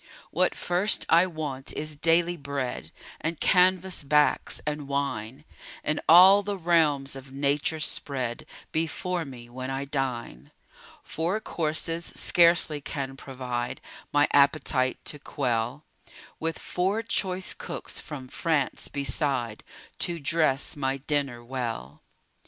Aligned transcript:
What 0.31 0.55
first 0.55 1.05
I 1.09 1.27
want 1.27 1.71
is 1.73 1.95
daily 1.95 2.35
bread 2.35 2.91
And 3.19 3.39
canvas 3.39 4.03
backs, 4.03 4.59
and 4.65 4.87
wine 4.87 5.45
And 5.83 6.01
all 6.09 6.41
the 6.41 6.57
realms 6.57 7.15
of 7.15 7.31
nature 7.31 7.79
spread 7.79 8.47
Before 8.71 9.25
me, 9.25 9.47
when 9.47 9.69
I 9.69 9.85
dine. 9.85 10.49
Four 11.03 11.39
courses 11.39 12.11
scarcely 12.15 12.81
can 12.81 13.15
provide 13.15 13.79
My 14.11 14.27
appetite 14.33 14.97
to 15.05 15.19
quell; 15.19 15.85
With 16.39 16.57
four 16.57 17.03
choice 17.03 17.53
cooks 17.53 17.99
from 17.99 18.27
France 18.27 18.87
beside, 18.87 19.63
To 19.99 20.19
dress 20.19 20.75
my 20.75 20.97
dinner 20.97 21.43
well. 21.43 22.01